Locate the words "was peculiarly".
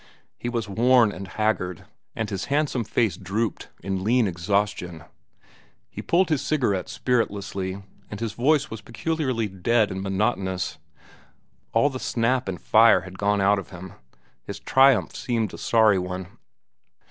8.71-9.47